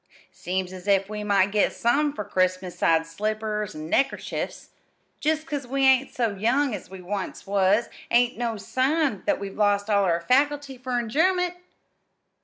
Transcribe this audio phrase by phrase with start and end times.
[0.31, 4.69] "Seems as if we might get somethin' for Christmas 'sides slippers an' neckerchiefs.
[5.19, 9.55] Jest 'cause we ain't so young as we once was ain't no sign that we've
[9.59, 11.53] lost all our faculty for enj'yment!"